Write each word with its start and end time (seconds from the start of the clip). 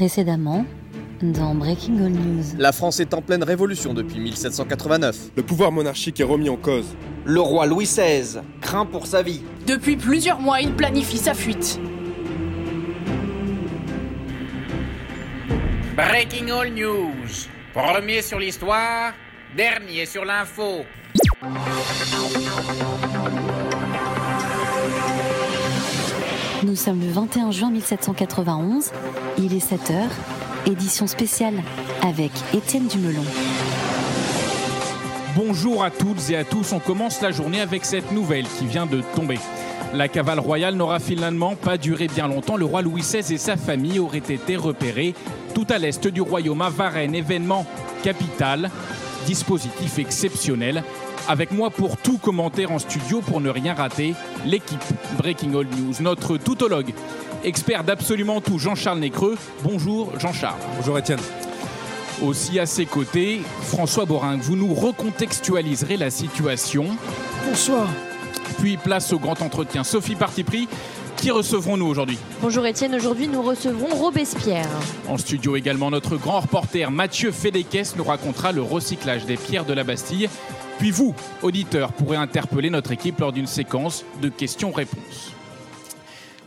Précédemment, 0.00 0.64
dans 1.20 1.54
Breaking 1.54 2.02
All 2.02 2.12
News. 2.12 2.44
La 2.56 2.72
France 2.72 3.00
est 3.00 3.12
en 3.12 3.20
pleine 3.20 3.44
révolution 3.44 3.92
depuis 3.92 4.18
1789. 4.18 5.32
Le 5.36 5.42
pouvoir 5.42 5.72
monarchique 5.72 6.18
est 6.20 6.24
remis 6.24 6.48
en 6.48 6.56
cause. 6.56 6.96
Le 7.26 7.38
roi 7.38 7.66
Louis 7.66 7.84
XVI 7.84 8.40
craint 8.62 8.86
pour 8.86 9.06
sa 9.06 9.20
vie. 9.20 9.42
Depuis 9.66 9.98
plusieurs 9.98 10.40
mois, 10.40 10.62
il 10.62 10.72
planifie 10.72 11.18
sa 11.18 11.34
fuite. 11.34 11.78
Breaking 15.94 16.48
All 16.48 16.72
News. 16.72 17.28
Premier 17.74 18.22
sur 18.22 18.38
l'histoire, 18.38 19.12
dernier 19.54 20.06
sur 20.06 20.24
l'info. 20.24 20.86
Nous 26.62 26.76
sommes 26.76 27.00
le 27.00 27.10
21 27.10 27.52
juin 27.52 27.70
1791. 27.70 28.90
Il 29.38 29.54
est 29.54 29.66
7h. 29.66 30.08
Édition 30.66 31.06
spéciale 31.06 31.54
avec 32.02 32.32
Étienne 32.52 32.86
Dumelon. 32.86 33.24
Bonjour 35.34 35.82
à 35.82 35.90
toutes 35.90 36.28
et 36.28 36.36
à 36.36 36.44
tous. 36.44 36.74
On 36.74 36.78
commence 36.78 37.22
la 37.22 37.30
journée 37.30 37.62
avec 37.62 37.86
cette 37.86 38.12
nouvelle 38.12 38.44
qui 38.58 38.66
vient 38.66 38.84
de 38.84 39.00
tomber. 39.16 39.38
La 39.94 40.08
cavale 40.08 40.38
royale 40.38 40.74
n'aura 40.74 40.98
finalement 41.00 41.56
pas 41.56 41.78
duré 41.78 42.08
bien 42.08 42.28
longtemps. 42.28 42.58
Le 42.58 42.66
roi 42.66 42.82
Louis 42.82 43.00
XVI 43.00 43.32
et 43.32 43.38
sa 43.38 43.56
famille 43.56 43.98
auraient 43.98 44.18
été 44.18 44.56
repérés 44.56 45.14
tout 45.54 45.66
à 45.70 45.78
l'est 45.78 46.06
du 46.08 46.20
royaume 46.20 46.60
à 46.60 46.68
Varennes, 46.68 47.14
événement 47.14 47.64
capital, 48.02 48.70
dispositif 49.24 49.98
exceptionnel. 49.98 50.84
Avec 51.30 51.52
moi 51.52 51.70
pour 51.70 51.96
tout 51.96 52.18
commenter 52.18 52.66
en 52.66 52.80
studio 52.80 53.20
pour 53.20 53.40
ne 53.40 53.50
rien 53.50 53.72
rater, 53.72 54.14
l'équipe 54.44 54.82
Breaking 55.16 55.54
All 55.54 55.66
News, 55.66 55.94
notre 56.00 56.36
toutologue, 56.38 56.92
expert 57.44 57.84
d'absolument 57.84 58.40
tout, 58.40 58.58
Jean-Charles 58.58 58.98
Nécreux. 58.98 59.38
Bonjour 59.62 60.10
Jean-Charles. 60.18 60.58
Bonjour 60.76 60.98
Étienne. 60.98 61.20
Aussi 62.20 62.58
à 62.58 62.66
ses 62.66 62.84
côtés, 62.84 63.42
François 63.62 64.06
Borin, 64.06 64.38
vous 64.38 64.56
nous 64.56 64.74
recontextualiserez 64.74 65.96
la 65.96 66.10
situation. 66.10 66.86
Bonsoir. 67.46 67.86
Puis 68.58 68.76
place 68.76 69.12
au 69.12 69.20
grand 69.20 69.40
entretien. 69.40 69.84
Sophie 69.84 70.16
Partipris, 70.16 70.66
qui 71.16 71.30
recevrons-nous 71.30 71.86
aujourd'hui? 71.86 72.18
Bonjour 72.42 72.66
Étienne, 72.66 72.92
aujourd'hui 72.96 73.28
nous 73.28 73.42
recevrons 73.42 73.94
Robespierre. 73.94 74.66
En 75.08 75.16
studio 75.16 75.54
également, 75.54 75.92
notre 75.92 76.16
grand 76.16 76.40
reporter 76.40 76.90
Mathieu 76.90 77.30
Fédéquès 77.30 77.94
nous 77.94 78.02
racontera 78.02 78.50
le 78.50 78.62
recyclage 78.62 79.26
des 79.26 79.36
pierres 79.36 79.64
de 79.64 79.74
la 79.74 79.84
Bastille. 79.84 80.28
Puis 80.80 80.92
vous, 80.92 81.14
auditeurs, 81.42 81.92
pourrez 81.92 82.16
interpeller 82.16 82.70
notre 82.70 82.90
équipe 82.90 83.20
lors 83.20 83.34
d'une 83.34 83.46
séquence 83.46 84.02
de 84.22 84.30
questions-réponses. 84.30 85.34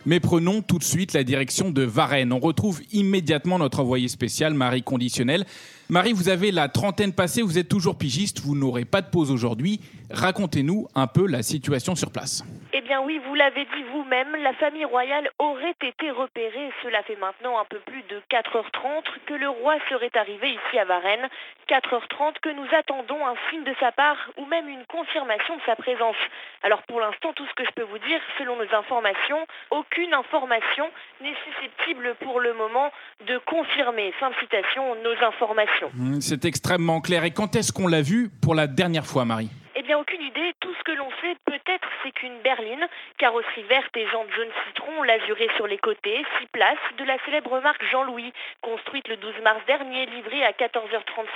Mais 0.07 0.19
prenons 0.19 0.63
tout 0.63 0.79
de 0.79 0.83
suite 0.83 1.13
la 1.13 1.23
direction 1.23 1.69
de 1.69 1.83
Varennes. 1.83 2.33
On 2.33 2.39
retrouve 2.39 2.81
immédiatement 2.91 3.59
notre 3.59 3.79
envoyé 3.79 4.07
spécial, 4.07 4.55
Marie 4.55 4.81
Conditionnel. 4.81 5.45
Marie, 5.93 6.13
vous 6.13 6.27
avez 6.27 6.49
la 6.49 6.69
trentaine 6.69 7.13
passée, 7.13 7.43
vous 7.43 7.59
êtes 7.59 7.69
toujours 7.69 7.99
pigiste, 7.99 8.39
vous 8.39 8.55
n'aurez 8.55 8.83
pas 8.83 9.01
de 9.01 9.11
pause 9.11 9.29
aujourd'hui. 9.29 9.79
Racontez-nous 10.09 10.87
un 10.95 11.05
peu 11.05 11.27
la 11.27 11.43
situation 11.43 11.93
sur 11.93 12.11
place. 12.11 12.43
Eh 12.73 12.81
bien 12.81 12.99
oui, 13.01 13.21
vous 13.27 13.35
l'avez 13.35 13.65
dit 13.65 13.83
vous-même, 13.91 14.35
la 14.41 14.53
famille 14.53 14.85
royale 14.85 15.29
aurait 15.37 15.75
été 15.81 16.09
repérée, 16.09 16.71
cela 16.81 17.03
fait 17.03 17.15
maintenant 17.17 17.59
un 17.59 17.65
peu 17.65 17.77
plus 17.85 18.01
de 18.09 18.19
4h30 18.31 19.03
que 19.27 19.35
le 19.35 19.47
roi 19.47 19.75
serait 19.87 20.09
arrivé 20.15 20.49
ici 20.49 20.79
à 20.79 20.85
Varennes. 20.85 21.29
4h30 21.69 22.39
que 22.41 22.49
nous 22.49 22.65
attendons 22.75 23.25
un 23.27 23.35
signe 23.51 23.63
de 23.63 23.75
sa 23.79 23.91
part 23.91 24.17
ou 24.37 24.45
même 24.47 24.67
une 24.67 24.85
confirmation 24.85 25.57
de 25.57 25.61
sa 25.67 25.75
présence. 25.75 26.17
Alors 26.63 26.81
pour 26.83 27.01
l'instant, 27.01 27.33
tout 27.33 27.45
ce 27.45 27.53
que 27.53 27.65
je 27.65 27.71
peux 27.71 27.83
vous 27.83 27.99
dire, 27.99 28.19
selon 28.39 28.55
nos 28.57 28.75
informations, 28.75 29.45
aucune 29.69 30.13
information 30.15 30.89
n'est 31.21 31.35
susceptible 31.45 32.15
pour 32.21 32.39
le 32.39 32.53
moment 32.53 32.91
de 33.27 33.37
confirmer, 33.45 34.11
fin 34.19 34.31
citation, 34.39 34.95
nos 35.03 35.23
informations. 35.23 35.82
Mmh, 35.93 36.21
C'est 36.21 36.45
extrêmement 36.45 37.01
clair. 37.01 37.23
Et 37.23 37.31
quand 37.31 37.55
est-ce 37.55 37.71
qu'on 37.71 37.87
l'a 37.87 38.01
vu 38.01 38.29
pour 38.41 38.55
la 38.55 38.67
dernière 38.67 39.05
fois, 39.05 39.25
Marie? 39.25 39.49
Eh 39.75 39.81
bien, 39.81 39.97
aucune 39.97 40.21
idée. 40.21 40.53
Tout 40.59 40.73
ce 40.77 40.83
que 40.83 40.91
l'on 40.97 41.09
sait, 41.21 41.35
peut-être, 41.45 41.87
c'est 42.03 42.11
qu'une 42.11 42.39
berline, 42.43 42.85
carrosserie 43.17 43.63
verte 43.67 43.95
et 43.97 44.07
jambes 44.07 44.27
jaune 44.35 44.47
citron, 44.67 45.03
lasurée 45.03 45.49
sur 45.57 45.67
les 45.67 45.77
côtés, 45.77 46.23
six 46.39 46.47
places, 46.51 46.77
de 46.97 47.03
la 47.03 47.17
célèbre 47.25 47.59
marque 47.61 47.83
Jean-Louis, 47.91 48.31
construite 48.61 49.07
le 49.07 49.17
12 49.17 49.33
mars 49.43 49.59
dernier, 49.67 50.05
livrée 50.05 50.43
à 50.45 50.51
14h36, 50.51 51.27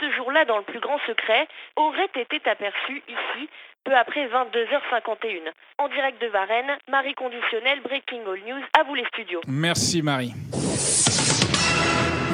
ce 0.00 0.12
jour-là 0.12 0.44
dans 0.44 0.58
le 0.58 0.64
plus 0.64 0.80
grand 0.80 0.98
secret, 1.06 1.48
aurait 1.76 2.10
été 2.14 2.40
aperçue 2.48 3.02
ici, 3.08 3.48
peu 3.84 3.96
après 3.96 4.26
22h51. 4.28 5.50
En 5.78 5.88
direct 5.88 6.20
de 6.20 6.26
Varennes, 6.28 6.76
Marie 6.90 7.14
Conditionnelle, 7.14 7.80
Breaking 7.80 8.20
All 8.30 8.40
News, 8.46 8.62
à 8.78 8.82
vous 8.84 8.94
les 8.94 9.06
studios. 9.06 9.40
Merci 9.46 10.02
Marie. 10.02 10.32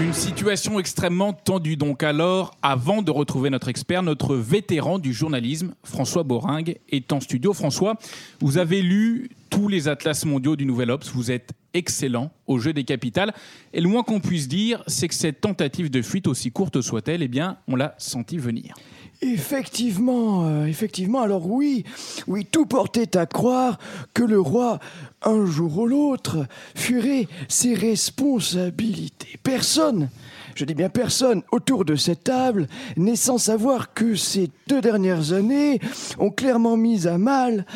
Une 0.03 0.15
situation 0.15 0.81
extrêmement 0.81 1.33
tendue 1.33 1.77
donc 1.77 2.03
alors, 2.03 2.57
avant 2.61 3.03
de 3.03 3.13
retrouver 3.13 3.51
notre 3.51 3.69
expert, 3.69 4.03
notre 4.03 4.35
vétéran 4.35 4.99
du 4.99 5.13
journalisme, 5.13 5.75
François 5.85 6.25
Boringue, 6.25 6.77
est 6.89 7.13
en 7.13 7.21
studio. 7.21 7.53
François, 7.53 7.97
vous 8.41 8.59
avez 8.59 8.83
lu 8.83 9.31
tous 9.49 9.69
les 9.69 9.87
atlas 9.87 10.25
mondiaux 10.25 10.57
du 10.57 10.67
Nouvel 10.67 10.91
Obs, 10.91 11.09
vous 11.15 11.31
êtes 11.31 11.53
excellent 11.73 12.33
au 12.49 12.59
jeu 12.59 12.73
des 12.73 12.83
capitales, 12.83 13.33
et 13.73 13.81
le 13.81 13.89
moins 13.89 14.03
qu'on 14.03 14.19
puisse 14.19 14.49
dire, 14.49 14.83
c'est 14.89 15.07
que 15.07 15.15
cette 15.15 15.41
tentative 15.41 15.89
de 15.89 16.03
fuite, 16.03 16.27
aussi 16.27 16.51
courte 16.51 16.81
soit-elle, 16.81 17.23
eh 17.23 17.29
bien, 17.29 17.59
on 17.69 17.77
l'a 17.77 17.95
senti 17.99 18.39
venir. 18.39 18.75
Effectivement, 19.23 20.45
euh, 20.47 20.67
effectivement. 20.67 21.21
Alors 21.23 21.47
oui, 21.47 21.85
oui, 22.27 22.45
tout 22.45 22.67
portait 22.67 23.17
à 23.17 23.25
croire 23.25 23.79
que 24.15 24.25
le 24.25 24.41
roi, 24.41 24.81
un 25.23 25.47
jour 25.47 25.79
ou 25.79 25.87
l'autre, 25.87 26.47
fuirait 26.75 27.29
ses 27.49 27.75
responsabilités. 27.75 29.39
Personne, 29.45 30.09
je 30.55 30.65
dis 30.65 30.75
bien 30.75 30.89
personne, 30.89 31.43
autour 31.53 31.85
de 31.85 31.97
cette 31.97 32.25
table 32.25 32.67
n'est 32.97 33.17
sans 33.17 33.39
savoir 33.39 33.95
que 33.95 34.15
ces 34.15 34.51
deux 34.69 34.81
dernières 34.81 35.33
années 35.33 35.81
ont 36.19 36.31
clairement 36.31 36.77
mis 36.77 37.07
à 37.07 37.19
mal 37.19 37.67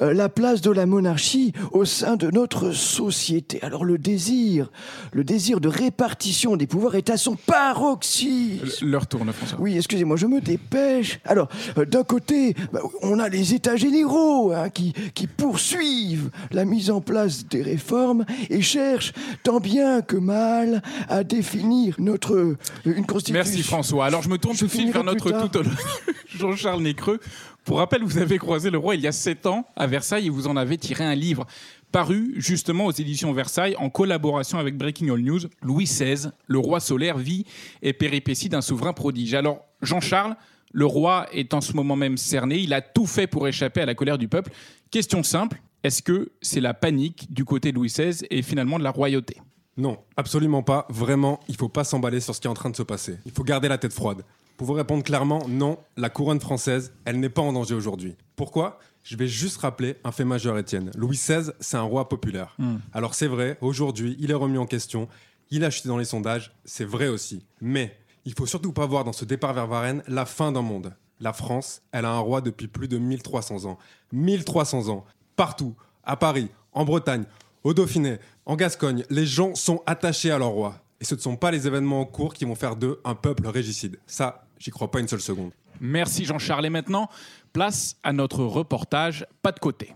euh, 0.00 0.12
la 0.12 0.28
place 0.28 0.60
de 0.60 0.70
la 0.70 0.86
monarchie 0.86 1.52
au 1.72 1.84
sein 1.84 2.16
de 2.16 2.30
notre 2.30 2.72
société. 2.72 3.58
Alors 3.62 3.84
le 3.84 3.98
désir, 3.98 4.70
le 5.12 5.24
désir 5.24 5.60
de 5.60 5.68
répartition 5.68 6.56
des 6.56 6.66
pouvoirs 6.66 6.94
est 6.94 7.10
à 7.10 7.16
son 7.16 7.36
paroxysme. 7.36 8.86
Leur 8.86 9.06
tourne, 9.06 9.32
François. 9.32 9.58
Oui, 9.60 9.76
excusez-moi, 9.76 10.16
je 10.16 10.26
me 10.26 10.40
dépêche. 10.40 11.20
Alors, 11.24 11.48
euh, 11.78 11.84
d'un 11.84 12.04
côté, 12.04 12.54
bah, 12.72 12.80
on 13.02 13.18
a 13.18 13.28
les 13.28 13.54
États 13.54 13.76
généraux 13.76 14.52
hein, 14.52 14.70
qui, 14.70 14.92
qui 15.14 15.26
poursuivent 15.26 16.30
la 16.50 16.64
mise 16.64 16.90
en 16.90 17.00
place 17.00 17.46
des 17.46 17.62
réformes 17.62 18.24
et 18.50 18.62
cherchent 18.62 19.12
tant 19.42 19.60
bien 19.60 20.02
que 20.02 20.16
mal 20.16 20.82
à 21.08 21.24
définir 21.24 21.96
notre 21.98 22.23
euh, 22.32 22.56
une 22.84 23.06
constitution. 23.06 23.34
Merci 23.34 23.62
François. 23.62 24.06
Alors 24.06 24.22
je 24.22 24.28
me 24.28 24.38
tourne 24.38 24.54
Je 24.54 24.60
tout 24.60 24.66
de 24.66 24.70
suite 24.70 24.92
vers 24.92 25.04
notre 25.04 25.30
toutologue, 25.30 25.72
Jean-Charles 26.38 26.82
Nécreux. 26.82 27.20
Pour 27.64 27.78
rappel, 27.78 28.02
vous 28.02 28.18
avez 28.18 28.38
croisé 28.38 28.70
le 28.70 28.78
roi 28.78 28.94
il 28.94 29.00
y 29.00 29.06
a 29.06 29.12
sept 29.12 29.46
ans 29.46 29.66
à 29.74 29.86
Versailles 29.86 30.26
et 30.26 30.30
vous 30.30 30.46
en 30.46 30.56
avez 30.56 30.76
tiré 30.76 31.04
un 31.04 31.14
livre 31.14 31.46
paru 31.92 32.34
justement 32.36 32.86
aux 32.86 32.92
éditions 32.92 33.32
Versailles 33.32 33.76
en 33.78 33.88
collaboration 33.88 34.58
avec 34.58 34.76
Breaking 34.76 35.12
All 35.12 35.20
News, 35.20 35.40
Louis 35.62 35.84
XVI, 35.84 36.30
le 36.46 36.58
roi 36.58 36.80
solaire, 36.80 37.16
vie 37.16 37.46
et 37.82 37.92
péripéties 37.92 38.48
d'un 38.48 38.60
souverain 38.60 38.92
prodige. 38.92 39.32
Alors 39.34 39.64
Jean-Charles, 39.80 40.36
le 40.72 40.86
roi 40.86 41.26
est 41.32 41.54
en 41.54 41.60
ce 41.60 41.72
moment 41.72 41.94
même 41.94 42.16
cerné, 42.16 42.58
il 42.58 42.74
a 42.74 42.82
tout 42.82 43.06
fait 43.06 43.28
pour 43.28 43.46
échapper 43.46 43.80
à 43.80 43.86
la 43.86 43.94
colère 43.94 44.18
du 44.18 44.26
peuple. 44.26 44.50
Question 44.90 45.22
simple, 45.22 45.62
est-ce 45.84 46.02
que 46.02 46.32
c'est 46.42 46.60
la 46.60 46.74
panique 46.74 47.32
du 47.32 47.44
côté 47.44 47.70
de 47.70 47.76
Louis 47.76 47.88
XVI 47.88 48.26
et 48.28 48.42
finalement 48.42 48.78
de 48.78 48.84
la 48.84 48.90
royauté? 48.90 49.36
Non, 49.76 49.98
absolument 50.16 50.62
pas. 50.62 50.86
Vraiment, 50.88 51.40
il 51.48 51.56
faut 51.56 51.68
pas 51.68 51.84
s'emballer 51.84 52.20
sur 52.20 52.34
ce 52.34 52.40
qui 52.40 52.46
est 52.46 52.50
en 52.50 52.54
train 52.54 52.70
de 52.70 52.76
se 52.76 52.82
passer. 52.82 53.18
Il 53.26 53.32
faut 53.32 53.44
garder 53.44 53.68
la 53.68 53.78
tête 53.78 53.92
froide. 53.92 54.22
Pour 54.56 54.68
vous 54.68 54.72
répondre 54.74 55.02
clairement, 55.02 55.42
non, 55.48 55.78
la 55.96 56.10
couronne 56.10 56.40
française, 56.40 56.92
elle 57.04 57.18
n'est 57.18 57.28
pas 57.28 57.42
en 57.42 57.52
danger 57.52 57.74
aujourd'hui. 57.74 58.14
Pourquoi? 58.36 58.78
Je 59.02 59.16
vais 59.16 59.26
juste 59.26 59.58
rappeler 59.58 59.96
un 60.04 60.12
fait 60.12 60.24
majeur, 60.24 60.56
Étienne. 60.56 60.92
Louis 60.96 61.16
XVI, 61.16 61.50
c'est 61.58 61.76
un 61.76 61.82
roi 61.82 62.08
populaire. 62.08 62.56
Alors 62.92 63.14
c'est 63.14 63.26
vrai, 63.26 63.58
aujourd'hui, 63.60 64.16
il 64.20 64.30
est 64.30 64.34
remis 64.34 64.58
en 64.58 64.66
question, 64.66 65.08
il 65.50 65.64
a 65.64 65.70
chuté 65.70 65.88
dans 65.88 65.98
les 65.98 66.04
sondages, 66.04 66.54
c'est 66.64 66.84
vrai 66.84 67.08
aussi. 67.08 67.44
Mais 67.60 67.96
il 68.24 68.32
faut 68.32 68.46
surtout 68.46 68.72
pas 68.72 68.86
voir 68.86 69.04
dans 69.04 69.12
ce 69.12 69.24
départ 69.24 69.52
vers 69.52 69.66
Varennes 69.66 70.02
la 70.06 70.24
fin 70.24 70.52
d'un 70.52 70.62
monde. 70.62 70.94
La 71.20 71.32
France, 71.32 71.82
elle 71.92 72.04
a 72.04 72.12
un 72.12 72.18
roi 72.18 72.40
depuis 72.40 72.68
plus 72.68 72.88
de 72.88 72.96
1300 72.96 73.64
ans. 73.66 73.78
1300 74.12 74.88
ans. 74.88 75.04
Partout, 75.36 75.74
à 76.04 76.16
Paris, 76.16 76.48
en 76.72 76.84
Bretagne, 76.84 77.24
au 77.64 77.72
Dauphiné, 77.72 78.18
en 78.44 78.56
Gascogne, 78.56 79.04
les 79.08 79.24
gens 79.24 79.54
sont 79.54 79.82
attachés 79.86 80.30
à 80.30 80.38
leur 80.38 80.50
roi. 80.50 80.82
Et 81.00 81.04
ce 81.06 81.14
ne 81.14 81.20
sont 81.20 81.36
pas 81.36 81.50
les 81.50 81.66
événements 81.66 82.00
en 82.00 82.04
cours 82.04 82.34
qui 82.34 82.44
vont 82.44 82.54
faire 82.54 82.76
d'eux 82.76 83.00
un 83.04 83.14
peuple 83.14 83.48
régicide. 83.48 83.98
Ça, 84.06 84.46
j'y 84.58 84.70
crois 84.70 84.90
pas 84.90 85.00
une 85.00 85.08
seule 85.08 85.22
seconde. 85.22 85.50
Merci 85.80 86.26
Jean-Charles. 86.26 86.66
Et 86.66 86.70
maintenant, 86.70 87.08
place 87.54 87.96
à 88.02 88.12
notre 88.12 88.44
reportage 88.44 89.26
Pas 89.42 89.50
de 89.50 89.58
côté. 89.58 89.94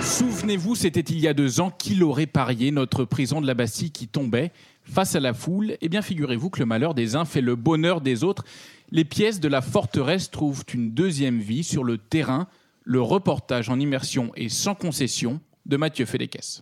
Souvenez-vous, 0.00 0.76
c'était 0.76 1.00
il 1.00 1.18
y 1.18 1.28
a 1.28 1.34
deux 1.34 1.60
ans 1.60 1.70
qu'il 1.70 2.02
aurait 2.04 2.26
parié 2.26 2.70
notre 2.70 3.04
prison 3.04 3.40
de 3.40 3.46
la 3.46 3.54
Bastille 3.54 3.90
qui 3.90 4.06
tombait 4.08 4.52
face 4.84 5.16
à 5.16 5.20
la 5.20 5.34
foule. 5.34 5.76
Eh 5.80 5.88
bien, 5.88 6.02
figurez-vous 6.02 6.50
que 6.50 6.60
le 6.60 6.66
malheur 6.66 6.94
des 6.94 7.16
uns 7.16 7.24
fait 7.24 7.40
le 7.40 7.56
bonheur 7.56 8.00
des 8.00 8.22
autres. 8.22 8.44
Les 8.92 9.04
pièces 9.04 9.40
de 9.40 9.48
la 9.48 9.60
forteresse 9.60 10.30
trouvent 10.30 10.64
une 10.72 10.92
deuxième 10.92 11.40
vie 11.40 11.64
sur 11.64 11.82
le 11.82 11.98
terrain. 11.98 12.46
Le 12.84 13.02
reportage 13.02 13.68
en 13.68 13.78
immersion 13.78 14.32
et 14.36 14.48
sans 14.48 14.74
concession 14.74 15.40
de 15.70 15.76
Mathieu 15.76 16.04
Fédéquès. 16.04 16.60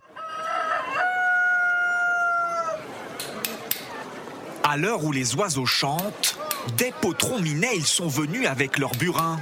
À 4.63 4.77
l'heure 4.77 5.03
où 5.03 5.11
les 5.11 5.35
oiseaux 5.35 5.65
chantent, 5.65 6.37
des 6.77 6.93
potrons 7.01 7.39
minets 7.39 7.75
ils 7.75 7.87
sont 7.87 8.07
venus 8.07 8.47
avec 8.47 8.77
leurs 8.77 8.95
burins. 8.95 9.41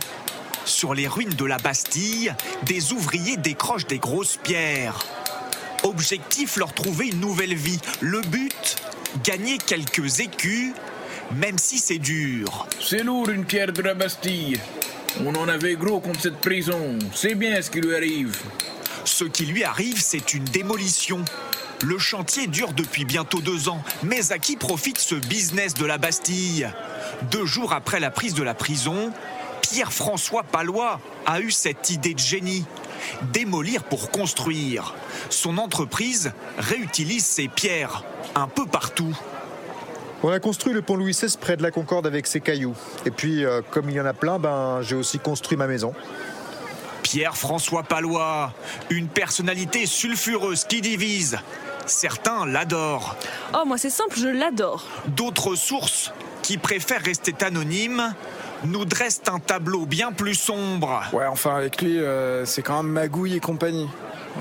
Sur 0.63 0.93
les 0.93 1.07
ruines 1.07 1.33
de 1.33 1.45
la 1.45 1.57
Bastille, 1.57 2.33
des 2.63 2.93
ouvriers 2.93 3.35
décrochent 3.35 3.87
des 3.87 3.99
grosses 3.99 4.37
pierres. 4.37 4.99
Objectif 5.83 6.55
leur 6.55 6.73
trouver 6.73 7.07
une 7.07 7.19
nouvelle 7.19 7.53
vie. 7.53 7.79
Le 7.99 8.21
but 8.21 8.77
Gagner 9.23 9.57
quelques 9.57 10.19
écus, 10.19 10.73
même 11.35 11.57
si 11.57 11.77
c'est 11.77 11.97
dur. 11.97 12.67
C'est 12.79 13.03
lourd 13.03 13.29
une 13.29 13.45
pierre 13.45 13.73
de 13.73 13.81
la 13.81 13.93
Bastille. 13.95 14.59
On 15.25 15.35
en 15.35 15.47
avait 15.47 15.75
gros 15.75 15.99
contre 15.99 16.21
cette 16.21 16.37
prison. 16.37 16.99
C'est 17.13 17.35
bien 17.35 17.61
ce 17.61 17.71
qui 17.71 17.81
lui 17.81 17.95
arrive. 17.95 18.37
Ce 19.07 19.23
qui 19.23 19.45
lui 19.45 19.63
arrive, 19.63 20.01
c'est 20.01 20.33
une 20.33 20.43
démolition. 20.43 21.23
Le 21.81 21.97
chantier 21.97 22.45
dure 22.47 22.73
depuis 22.73 23.05
bientôt 23.05 23.39
deux 23.39 23.69
ans, 23.69 23.81
mais 24.03 24.33
à 24.33 24.37
qui 24.37 24.57
profite 24.57 24.97
ce 24.97 25.15
business 25.15 25.73
de 25.75 25.85
la 25.85 25.97
Bastille? 25.97 26.69
Deux 27.31 27.45
jours 27.45 27.71
après 27.71 28.01
la 28.01 28.11
prise 28.11 28.33
de 28.33 28.43
la 28.43 28.53
prison, 28.53 29.13
Pierre-François 29.61 30.43
Palois 30.43 30.99
a 31.25 31.39
eu 31.39 31.51
cette 31.51 31.89
idée 31.89 32.13
de 32.15 32.19
génie. 32.19 32.65
Démolir 33.31 33.85
pour 33.85 34.11
construire. 34.11 34.93
Son 35.29 35.57
entreprise 35.57 36.33
réutilise 36.57 37.25
ses 37.25 37.47
pierres 37.47 38.03
un 38.35 38.47
peu 38.47 38.65
partout. 38.65 39.17
On 40.21 40.29
a 40.29 40.39
construit 40.41 40.73
le 40.73 40.81
pont 40.81 40.97
Louis 40.97 41.13
XVI 41.13 41.37
près 41.39 41.55
de 41.55 41.63
la 41.63 41.71
Concorde 41.71 42.07
avec 42.07 42.27
ses 42.27 42.41
cailloux. 42.41 42.75
Et 43.05 43.11
puis, 43.11 43.45
euh, 43.45 43.61
comme 43.71 43.89
il 43.89 43.95
y 43.95 44.01
en 44.01 44.05
a 44.05 44.13
plein, 44.13 44.37
ben, 44.37 44.81
j'ai 44.81 44.95
aussi 44.95 45.17
construit 45.17 45.57
ma 45.57 45.67
maison. 45.67 45.93
Pierre-François 47.07 47.83
Palois, 47.83 48.51
une 48.89 49.07
personnalité 49.07 49.85
sulfureuse 49.85 50.65
qui 50.65 50.81
divise. 50.81 51.39
Certains 51.85 52.45
l'adorent. 52.45 53.15
Oh, 53.53 53.63
moi 53.65 53.77
c'est 53.77 53.89
simple, 53.89 54.19
je 54.19 54.27
l'adore. 54.27 54.85
D'autres 55.07 55.55
sources, 55.55 56.11
qui 56.41 56.57
préfèrent 56.57 57.01
rester 57.01 57.33
anonymes, 57.45 58.13
nous 58.65 58.83
dressent 58.83 59.21
un 59.29 59.39
tableau 59.39 59.85
bien 59.85 60.11
plus 60.11 60.35
sombre. 60.35 61.01
Ouais, 61.13 61.25
enfin 61.27 61.55
avec 61.55 61.81
lui, 61.81 61.97
euh, 61.97 62.43
c'est 62.43 62.61
quand 62.61 62.83
même 62.83 62.91
magouille 62.91 63.37
et 63.37 63.39
compagnie. 63.39 63.87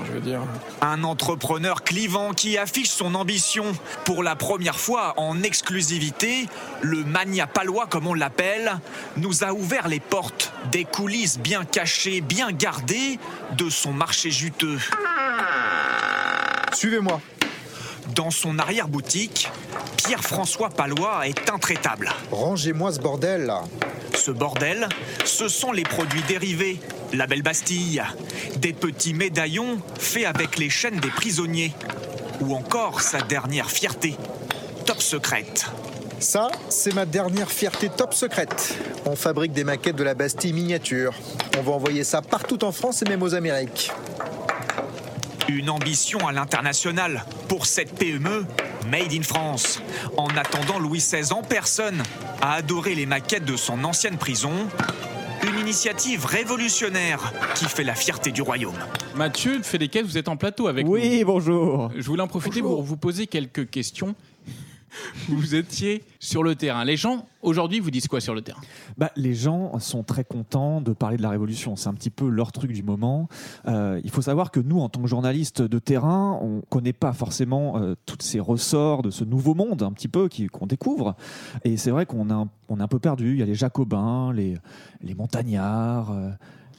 Je 0.05 0.11
veux 0.11 0.19
dire. 0.19 0.41
Un 0.81 1.03
entrepreneur 1.03 1.83
clivant 1.83 2.33
qui 2.33 2.57
affiche 2.57 2.89
son 2.89 3.15
ambition. 3.15 3.65
Pour 4.05 4.23
la 4.23 4.35
première 4.35 4.79
fois 4.79 5.13
en 5.17 5.43
exclusivité, 5.43 6.47
le 6.81 7.03
mania 7.03 7.47
palois, 7.47 7.87
comme 7.87 8.07
on 8.07 8.13
l'appelle, 8.13 8.79
nous 9.17 9.43
a 9.43 9.53
ouvert 9.53 9.87
les 9.87 9.99
portes 9.99 10.51
des 10.71 10.85
coulisses 10.85 11.39
bien 11.39 11.65
cachées, 11.65 12.21
bien 12.21 12.51
gardées 12.51 13.19
de 13.57 13.69
son 13.69 13.93
marché 13.93 14.31
juteux. 14.31 14.79
Suivez-moi. 16.73 17.21
Dans 18.15 18.31
son 18.31 18.57
arrière-boutique, 18.57 19.49
Pierre-François 19.97 20.69
Palois 20.69 21.27
est 21.27 21.49
intraitable. 21.49 22.09
Rangez-moi 22.31 22.93
ce 22.93 22.99
bordel 22.99 23.45
là. 23.45 23.63
Ce 24.15 24.31
bordel, 24.31 24.87
ce 25.25 25.49
sont 25.49 25.71
les 25.71 25.83
produits 25.83 26.23
dérivés. 26.23 26.79
La 27.13 27.25
Belle 27.25 27.41
Bastille, 27.41 28.03
des 28.57 28.73
petits 28.73 29.13
médaillons 29.13 29.79
faits 29.97 30.25
avec 30.25 30.57
les 30.57 30.69
chaînes 30.69 30.99
des 30.99 31.09
prisonniers. 31.09 31.73
Ou 32.41 32.55
encore 32.55 33.01
sa 33.01 33.21
dernière 33.21 33.71
fierté, 33.71 34.15
top 34.85 35.01
secrète. 35.01 35.65
Ça, 36.19 36.49
c'est 36.69 36.93
ma 36.93 37.05
dernière 37.05 37.49
fierté 37.49 37.89
top 37.89 38.13
secrète. 38.13 38.77
On 39.05 39.15
fabrique 39.15 39.53
des 39.53 39.63
maquettes 39.63 39.95
de 39.95 40.03
la 40.03 40.15
Bastille 40.15 40.53
miniature. 40.53 41.13
On 41.57 41.61
va 41.61 41.71
envoyer 41.71 42.03
ça 42.03 42.21
partout 42.21 42.63
en 42.63 42.71
France 42.71 43.01
et 43.01 43.09
même 43.09 43.23
aux 43.23 43.35
Amériques. 43.35 43.91
Une 45.47 45.69
ambition 45.69 46.27
à 46.27 46.33
l'international 46.33 47.23
pour 47.47 47.65
cette 47.65 47.93
PME 47.93 48.45
Made 48.91 49.13
in 49.13 49.23
France. 49.23 49.81
En 50.17 50.27
attendant, 50.29 50.79
Louis 50.79 50.99
XVI 50.99 51.33
en 51.33 51.41
personne 51.41 52.03
a 52.41 52.53
adoré 52.53 52.95
les 52.95 53.05
maquettes 53.05 53.45
de 53.45 53.55
son 53.55 53.83
ancienne 53.83 54.17
prison. 54.17 54.67
Une 55.67 55.71
initiative 55.71 56.25
révolutionnaire 56.25 57.33
qui 57.55 57.65
fait 57.65 57.83
la 57.83 57.93
fierté 57.93 58.31
du 58.31 58.41
royaume. 58.41 58.73
Mathieu 59.17 59.61
Fédéquet, 59.63 60.01
vous 60.01 60.17
êtes 60.17 60.29
en 60.29 60.37
plateau 60.37 60.67
avec 60.67 60.87
Oui, 60.87 61.25
bonjour. 61.25 61.89
nous. 61.93 62.01
Je 62.01 62.07
voulais 62.07 62.21
en 62.21 62.27
profiter 62.29 62.61
pour 62.61 62.81
vous 62.81 62.95
poser 62.95 63.27
quelques 63.27 63.69
questions. 63.69 64.15
Vous 65.29 65.55
étiez 65.55 66.03
sur 66.19 66.43
le 66.43 66.55
terrain. 66.55 66.83
Les 66.85 66.97
gens, 66.97 67.27
aujourd'hui, 67.41 67.79
vous 67.79 67.91
disent 67.91 68.07
quoi 68.07 68.19
sur 68.21 68.33
le 68.33 68.41
terrain? 68.41 68.61
Bah, 68.97 69.11
les 69.15 69.33
gens 69.33 69.77
sont 69.79 70.03
très 70.03 70.23
contents 70.23 70.81
de 70.81 70.93
parler 70.93 71.17
de 71.17 71.21
la 71.21 71.29
Révolution. 71.29 71.75
C'est 71.75 71.89
un 71.89 71.93
petit 71.93 72.09
peu 72.09 72.27
leur 72.29 72.51
truc 72.51 72.71
du 72.71 72.83
moment. 72.83 73.27
Euh, 73.67 74.01
il 74.03 74.09
faut 74.09 74.21
savoir 74.21 74.51
que 74.51 74.59
nous, 74.59 74.79
en 74.79 74.89
tant 74.89 75.01
que 75.01 75.07
journalistes 75.07 75.61
de 75.61 75.79
terrain, 75.79 76.39
on 76.41 76.61
connaît 76.69 76.93
pas 76.93 77.13
forcément 77.13 77.77
euh, 77.77 77.95
tous 78.05 78.17
ces 78.21 78.39
ressorts 78.39 79.01
de 79.01 79.11
ce 79.11 79.23
nouveau 79.23 79.53
monde, 79.53 79.83
un 79.83 79.91
petit 79.91 80.07
peu, 80.07 80.29
qu'on 80.51 80.67
découvre. 80.67 81.15
Et 81.63 81.77
c'est 81.77 81.91
vrai 81.91 82.05
qu'on 82.05 82.29
a, 82.29 82.47
on 82.69 82.79
est 82.79 82.83
un 82.83 82.87
peu 82.87 82.99
perdu. 82.99 83.33
Il 83.33 83.39
y 83.39 83.43
a 83.43 83.45
les 83.45 83.55
Jacobins, 83.55 84.33
les, 84.33 84.57
les 85.01 85.15
montagnards. 85.15 86.11
euh, 86.11 86.29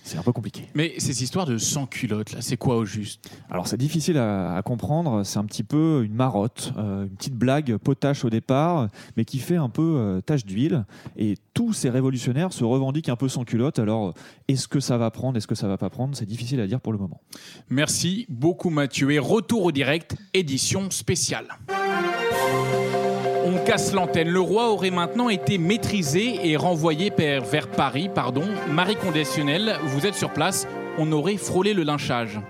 c'est 0.08 0.18
un 0.18 0.22
peu 0.22 0.32
compliqué. 0.32 0.68
Mais 0.74 0.94
ces 0.98 1.22
histoires 1.22 1.46
de 1.46 1.58
sans 1.58 1.86
culottes, 1.86 2.32
là, 2.32 2.40
c'est 2.40 2.56
quoi 2.56 2.76
au 2.76 2.84
juste? 2.84 3.30
Alors 3.50 3.66
c'est 3.68 3.76
difficile 3.76 4.16
à, 4.18 4.56
à 4.56 4.62
comprendre, 4.62 5.22
c'est 5.24 5.38
un 5.38 5.44
petit 5.44 5.62
peu 5.62 6.02
une 6.04 6.14
marotte, 6.14 6.72
euh, 6.78 7.04
une 7.04 7.10
petite 7.10 7.34
blague 7.34 7.76
potache 7.76 8.24
au 8.24 8.30
départ, 8.30 8.88
mais 9.16 9.24
qui 9.24 9.38
fait 9.38 9.56
un 9.56 9.68
peu 9.68 9.96
euh, 9.98 10.20
tache 10.20 10.44
d'huile. 10.44 10.84
Et 11.16 11.36
tous 11.54 11.72
ces 11.72 11.90
révolutionnaires 11.90 12.52
se 12.52 12.64
revendiquent 12.64 13.10
un 13.10 13.16
peu 13.16 13.28
sans 13.28 13.44
culotte. 13.44 13.78
Alors 13.78 14.14
est-ce 14.48 14.66
que 14.66 14.80
ça 14.80 14.96
va 14.96 15.10
prendre, 15.10 15.36
est-ce 15.36 15.46
que 15.46 15.54
ça 15.54 15.68
va 15.68 15.76
pas 15.76 15.90
prendre? 15.90 16.16
C'est 16.16 16.26
difficile 16.26 16.60
à 16.60 16.66
dire 16.66 16.80
pour 16.80 16.92
le 16.92 16.98
moment. 16.98 17.20
Merci 17.68 18.26
beaucoup 18.28 18.70
Mathieu. 18.70 19.10
Et 19.10 19.18
retour 19.18 19.64
au 19.64 19.72
direct, 19.72 20.16
édition 20.32 20.90
spéciale. 20.90 21.46
Casse 23.68 23.92
l'antenne. 23.92 24.30
Le 24.30 24.40
roi 24.40 24.70
aurait 24.70 24.90
maintenant 24.90 25.28
été 25.28 25.58
maîtrisé 25.58 26.40
et 26.42 26.56
renvoyé 26.56 27.12
vers 27.14 27.70
Paris. 27.70 28.08
Pardon. 28.08 28.44
Marie 28.70 28.96
Conditionnelle, 28.96 29.76
vous 29.82 30.06
êtes 30.06 30.14
sur 30.14 30.32
place. 30.32 30.66
On 30.96 31.12
aurait 31.12 31.36
frôlé 31.36 31.74
le 31.74 31.82
lynchage. 31.82 32.40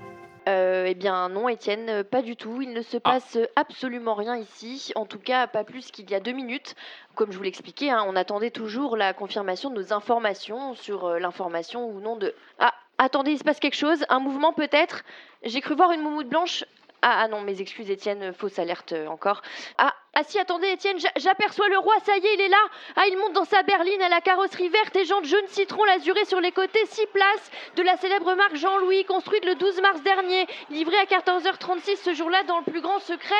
Euh, 0.48 0.84
eh 0.86 0.94
bien 0.94 1.28
non, 1.28 1.48
Étienne, 1.48 2.04
pas 2.04 2.22
du 2.22 2.36
tout. 2.36 2.62
Il 2.62 2.72
ne 2.72 2.82
se 2.82 2.98
passe 2.98 3.34
euh, 3.34 3.46
absolument 3.56 4.14
rien 4.14 4.36
ici. 4.36 4.92
En 4.94 5.06
tout 5.06 5.18
cas, 5.18 5.48
pas 5.48 5.64
plus 5.64 5.90
qu'il 5.90 6.08
y 6.08 6.14
a 6.14 6.20
deux 6.20 6.30
minutes. 6.30 6.76
Comme 7.16 7.32
je 7.32 7.36
vous 7.36 7.42
l'expliquais, 7.42 7.90
hein, 7.90 8.04
on 8.06 8.14
attendait 8.14 8.52
toujours 8.52 8.96
la 8.96 9.12
confirmation 9.12 9.70
de 9.70 9.74
nos 9.82 9.92
informations 9.92 10.76
sur 10.76 11.04
euh, 11.04 11.18
l'information 11.18 11.90
ou 11.90 11.98
non 11.98 12.14
de... 12.14 12.32
Ah, 12.60 12.74
attendez, 12.98 13.32
il 13.32 13.38
se 13.38 13.44
passe 13.44 13.58
quelque 13.58 13.74
chose. 13.74 14.04
Un 14.08 14.20
mouvement 14.20 14.52
peut-être? 14.52 15.02
J'ai 15.42 15.60
cru 15.62 15.74
voir 15.74 15.90
une 15.90 16.00
moumoute 16.00 16.28
blanche. 16.28 16.64
Ah, 17.02 17.22
ah 17.22 17.28
non, 17.28 17.40
mes 17.42 17.60
excuses, 17.60 17.90
Étienne, 17.90 18.32
fausse 18.32 18.58
alerte 18.58 18.92
euh, 18.92 19.06
encore. 19.06 19.42
Ah, 19.78 19.94
ah 20.20 20.24
si, 20.26 20.36
attendez, 20.36 20.66
Étienne, 20.70 20.98
j'a- 20.98 21.12
j'aperçois 21.14 21.68
le 21.68 21.78
roi, 21.78 21.94
ça 22.04 22.16
y 22.16 22.26
est, 22.26 22.34
il 22.34 22.40
est 22.40 22.48
là. 22.48 22.58
Ah, 22.96 23.06
il 23.06 23.16
monte 23.18 23.34
dans 23.34 23.44
sa 23.44 23.62
berline 23.62 24.02
à 24.02 24.08
la 24.08 24.20
carrosserie 24.20 24.68
verte 24.68 24.96
et 24.96 25.04
jaune 25.04 25.24
jaune 25.24 25.46
citron 25.46 25.84
lazuré 25.84 26.24
sur 26.24 26.40
les 26.40 26.50
côtés, 26.50 26.84
six 26.86 27.06
places 27.06 27.50
de 27.76 27.82
la 27.84 27.96
célèbre 27.98 28.34
marque 28.34 28.56
Jean-Louis, 28.56 29.04
construite 29.04 29.44
le 29.44 29.54
12 29.54 29.80
mars 29.80 30.02
dernier, 30.02 30.48
livrée 30.70 30.96
à 30.98 31.04
14h36 31.04 31.98
ce 32.02 32.14
jour-là 32.14 32.42
dans 32.48 32.58
le 32.58 32.64
plus 32.64 32.80
grand 32.80 32.98
secret. 32.98 33.34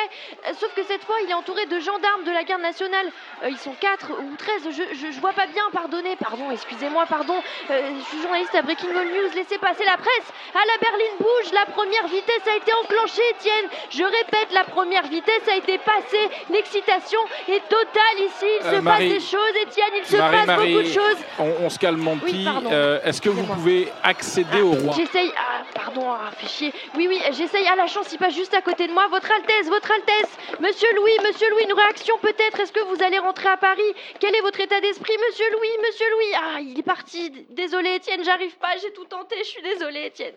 Euh, 0.47 0.53
sauf 0.53 0.73
que 0.73 0.83
cette 0.83 1.03
fois, 1.03 1.17
il 1.25 1.29
est 1.29 1.33
entouré 1.33 1.65
de 1.65 1.79
gendarmes 1.79 2.23
de 2.23 2.31
la 2.31 2.45
garde 2.45 2.61
nationale. 2.61 3.11
Euh, 3.43 3.49
ils 3.49 3.57
sont 3.57 3.73
4 3.73 4.11
ou 4.11 4.35
13, 4.37 4.69
je, 4.71 5.11
je, 5.11 5.19
vois 5.19 5.33
pas 5.33 5.47
bien, 5.47 5.63
pardonnez, 5.73 6.15
pardon, 6.15 6.49
excusez-moi, 6.49 7.05
pardon. 7.07 7.35
Euh, 7.71 7.91
je 7.99 8.03
suis 8.05 8.21
journaliste 8.21 8.55
à 8.55 8.61
Breaking 8.61 8.87
News, 8.87 9.29
laissez 9.35 9.57
passer 9.57 9.83
la 9.83 9.97
presse. 9.97 10.31
Ah, 10.55 10.61
la 10.65 10.77
berline 10.77 11.17
bouge, 11.19 11.51
la 11.51 11.65
première 11.65 12.07
vitesse 12.07 12.47
a 12.47 12.55
été 12.55 12.71
enclenchée, 12.71 13.29
Étienne. 13.31 13.69
Je 13.89 14.03
répète, 14.03 14.53
la 14.53 14.63
première 14.63 15.07
vitesse 15.07 15.45
a 15.51 15.57
été 15.57 15.77
passée. 15.79 16.29
L'excitation 16.73 17.19
est 17.47 17.67
totale 17.67 18.19
ici. 18.19 18.45
Il 18.61 18.67
Euh, 18.67 18.75
se 18.77 18.81
Marie- 18.81 19.09
passe 19.09 19.13
des 19.23 19.27
choses, 19.27 19.55
Étienne, 19.61 19.91
il 19.97 20.05
se 20.05 20.17
Marie, 20.17 20.37
passe 20.37 20.45
Marie, 20.47 20.73
beaucoup 20.73 20.87
de 20.87 20.93
choses. 20.93 21.17
On, 21.39 21.65
on 21.65 21.69
se 21.69 21.79
calme, 21.79 21.97
mon 21.99 22.17
Oui. 22.23 22.45
Euh, 22.71 22.99
Est-ce 23.03 23.21
que 23.21 23.29
vous 23.29 23.43
pouvez 23.43 23.87
accéder 24.03 24.61
au 24.61 24.71
roi? 24.71 24.93
J'essaye. 24.95 25.31
Ah, 25.35 25.63
pardon, 25.73 26.05
ah, 26.11 26.29
fait 26.37 26.47
chier. 26.47 26.73
Oui, 26.95 27.07
oui, 27.09 27.19
j'essaye. 27.31 27.65
À 27.67 27.75
la 27.75 27.87
chance, 27.87 28.07
il 28.11 28.17
passe 28.19 28.35
juste 28.35 28.53
à 28.53 28.61
côté 28.61 28.87
de 28.87 28.93
moi. 28.93 29.07
Votre 29.07 29.31
Altesse, 29.31 29.67
Votre 29.67 29.91
Altesse. 29.91 30.29
Monsieur 30.59 30.93
Louis, 30.95 31.13
Monsieur 31.27 31.49
Louis, 31.51 31.63
une 31.63 31.73
réaction 31.73 32.17
peut-être? 32.19 32.59
Est-ce 32.59 32.71
que 32.71 32.81
vous 32.83 33.01
allez 33.03 33.19
rentrer 33.19 33.49
à 33.49 33.57
Paris? 33.57 33.81
Quel 34.19 34.35
est 34.35 34.41
votre 34.41 34.59
état 34.59 34.79
d'esprit, 34.79 35.13
Monsieur 35.27 35.45
Louis 35.51 35.69
Monsieur 35.87 36.05
Louis? 36.11 36.33
Ah, 36.35 36.59
il 36.61 36.79
est 36.79 36.83
parti. 36.83 37.31
Désolé, 37.49 37.95
Étienne, 37.95 38.23
j'arrive 38.23 38.55
pas. 38.57 38.69
J'ai 38.81 38.91
tout 38.93 39.05
tenté. 39.05 39.35
Je 39.39 39.47
suis 39.47 39.61
désolée, 39.63 40.05
Étienne. 40.07 40.33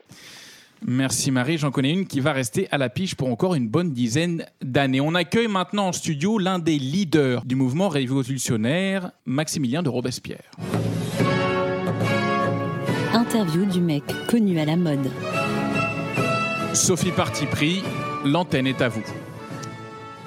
Merci 0.85 1.31
Marie, 1.31 1.59
j'en 1.59 1.71
connais 1.71 1.93
une 1.93 2.07
qui 2.07 2.21
va 2.21 2.33
rester 2.33 2.69
à 2.73 2.79
la 2.79 2.89
piche 2.89 3.15
pour 3.15 3.29
encore 3.29 3.55
une 3.55 3.69
bonne 3.69 3.93
dizaine 3.93 4.47
d'années. 4.61 5.01
On 5.01 5.15
accueille 5.15 5.47
maintenant 5.47 5.89
en 5.89 5.93
studio 5.93 6.39
l'un 6.39 6.59
des 6.59 6.79
leaders 6.79 7.45
du 7.45 7.55
mouvement 7.55 7.89
révolutionnaire, 7.89 9.13
Maximilien 9.25 9.83
de 9.83 9.89
Robespierre. 9.89 10.51
Interview 13.13 13.65
du 13.67 13.81
mec 13.81 14.03
connu 14.29 14.59
à 14.59 14.65
la 14.65 14.77
mode. 14.77 15.11
Sophie 16.75 17.13
Parti 17.13 17.47
pris, 17.47 17.83
l'antenne 18.25 18.67
est 18.67 18.81
à 18.81 18.89
vous. 18.89 19.05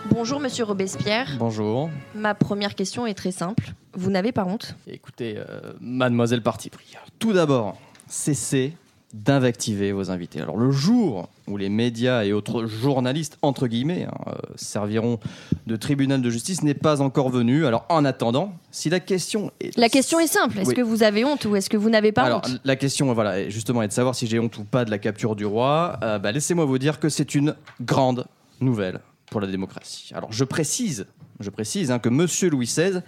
Bonjour, 0.10 0.40
Monsieur 0.40 0.64
Robespierre. 0.64 1.36
Bonjour. 1.38 1.90
Ma 2.14 2.36
première 2.36 2.76
question 2.76 3.06
est 3.06 3.16
très 3.16 3.32
simple. 3.32 3.74
Vous 3.94 4.12
n'avez 4.12 4.32
pas 4.32 4.46
honte? 4.46 4.76
Écoutez, 4.88 5.36
euh, 5.38 5.74
mademoiselle 5.82 6.42
Parti 6.42 6.70
pris. 6.70 6.94
Tout 7.20 7.34
d'abord, 7.34 7.78
cessez 8.08 8.74
d'invectiver 9.16 9.94
vos 9.94 10.12
invités. 10.12 10.42
Alors 10.42 10.58
le 10.58 10.72
jour 10.72 11.30
où 11.48 11.56
les 11.56 11.70
médias 11.70 12.26
et 12.26 12.34
autres 12.34 12.66
journalistes, 12.66 13.38
entre 13.42 13.68
guillemets, 13.68 14.04
hein, 14.04 14.14
euh, 14.28 14.34
serviront 14.56 15.20
de 15.68 15.76
tribunal 15.78 16.22
de 16.22 16.30
justice 16.30 16.64
n'est 16.64 16.74
pas 16.74 17.02
encore 17.02 17.30
venu. 17.30 17.66
Alors 17.66 17.86
en 17.88 18.04
attendant, 18.04 18.54
si 18.72 18.90
la 18.90 19.00
question 19.00 19.52
est... 19.62 19.76
La 19.78 19.88
question 19.88 20.20
est 20.20 20.28
simple. 20.28 20.60
Est-ce 20.60 20.70
Oui. 20.70 20.76
que 20.76 20.82
vous 20.82 21.02
avez 21.02 21.24
honte 21.24 21.46
ou 21.46 21.56
est-ce 21.56 21.70
que 21.70 21.78
vous 21.78 21.90
n'avez 21.90 22.12
pas 22.12 22.24
Alors, 22.24 22.42
honte? 22.46 22.60
la 22.66 22.76
question, 22.76 23.12
voilà, 23.14 23.50
justement, 23.50 23.82
est 23.84 23.88
de 23.88 23.94
savoir 23.94 24.16
si 24.16 24.28
j'ai 24.28 24.38
honte 24.38 24.58
ou 24.58 24.66
pas 24.66 24.84
de 24.84 24.92
la 24.92 24.98
capture 25.00 25.36
du 25.38 25.46
roi. 25.46 25.98
Euh, 26.04 26.20
bah, 26.20 26.34
Laissez-moi 26.34 26.66
vous 26.66 26.78
dire 26.78 27.00
que 27.00 27.08
c'est 27.08 27.36
une 27.36 27.56
grande 27.82 28.26
nouvelle 28.60 29.00
pour 29.32 29.40
la 29.40 29.48
démocratie. 29.48 30.12
Alors, 30.14 30.32
je 30.34 30.44
précise, 30.44 31.06
je 31.40 31.50
précise 31.50 31.90
hein, 31.90 32.00
que 32.00 32.10
Monsieur 32.10 32.50
Louis 32.50 32.66
XVI 32.66 33.00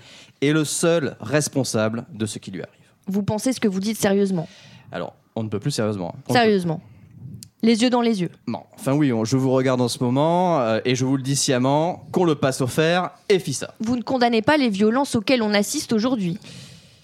est 0.41 0.53
le 0.53 0.63
seul 0.63 1.17
responsable 1.19 2.05
de 2.13 2.25
ce 2.25 2.39
qui 2.39 2.51
lui 2.51 2.61
arrive. 2.61 2.73
Vous 3.07 3.23
pensez 3.23 3.51
ce 3.51 3.59
que 3.59 3.67
vous 3.67 3.79
dites 3.81 3.99
sérieusement? 3.99 4.47
Alors, 4.91 5.13
on 5.39 5.43
ne 5.43 5.49
peut 5.49 5.59
plus 5.59 5.71
sérieusement. 5.71 6.13
hein. 6.17 6.21
On 6.29 6.33
Sérieusement. 6.33 6.81
Les 7.63 7.81
yeux 7.81 7.89
dans 7.89 8.01
les 8.01 8.21
yeux. 8.21 8.29
Non, 8.47 8.61
enfin 8.75 8.93
oui, 8.93 9.11
on- 9.11 9.25
je 9.25 9.35
vous 9.35 9.51
regarde 9.51 9.81
en 9.81 9.87
ce 9.87 10.03
moment 10.03 10.59
euh, 10.59 10.79
et 10.85 10.93
je 10.95 11.05
vous 11.05 11.17
le 11.17 11.23
dis 11.23 11.35
sciemment, 11.35 12.05
qu'on 12.11 12.23
le 12.23 12.35
passe 12.35 12.61
au 12.61 12.67
fer 12.67 13.09
et 13.29 13.39
fissa. 13.39 13.73
Vous 13.79 13.95
ne 13.95 14.03
condamnez 14.03 14.41
pas 14.43 14.57
les 14.57 14.69
violences 14.69 15.15
auxquelles 15.15 15.41
on 15.41 15.53
assiste 15.53 15.91
aujourd'hui. 15.91 16.37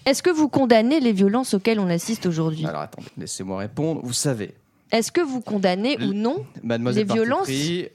Est-ce 0.06 0.22
que 0.22 0.30
vous 0.30 0.50
condamnez 0.50 1.00
les 1.00 1.12
violences 1.12 1.54
auxquelles 1.56 1.80
on 1.80 1.90
assiste 1.90 2.26
aujourd'hui? 2.28 2.66
Alors 2.68 2.82
attendez, 2.82 3.08
laissez-moi 3.18 3.58
répondre. 3.60 4.02
Vous 4.04 4.14
savez, 4.14 4.54
Est-ce 4.92 5.12
que 5.12 5.22
vous 5.22 5.42
condamnez 5.42 5.98
ou 6.04 6.14
non 6.14 6.46
mademoiselle 6.62 7.08
les 7.08 7.14
violences 7.14 7.50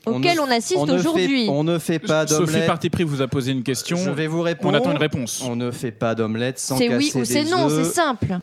on 0.07 0.16
auxquelles 0.16 0.38
ne- 0.38 0.42
on 0.42 0.50
assiste 0.50 0.80
aujourd'hui? 0.90 1.47
On 1.49 1.62
ne 1.62 1.78
fait 1.78 2.00
pas 2.00 2.26
Sophie 2.26 2.47
d'omelette. 2.47 2.66
Parti 2.66 2.90
Pris 2.90 3.04
vous 3.04 3.23
a 3.23 3.28
posé 3.28 3.52
une 3.52 3.62
question. 3.62 3.97
Je 3.99 4.11
vais 4.11 4.26
vous 4.26 4.42
répondre. 4.42 4.75
On 4.75 4.76
attend 4.83 4.90
une 4.90 4.97
réponse. 4.99 5.45
On 5.47 5.54
ne 5.54 5.71
fait 5.71 5.92
pas 5.92 6.16
d'omelette 6.16 6.59
sans 6.59 6.76
C'est 6.76 6.88
casser 6.88 6.97
oui 7.14 7.21
ou 7.21 7.25
c'est 7.25 7.45
non, 7.45 7.68
c'est 7.68 7.85
simple. 7.85 8.38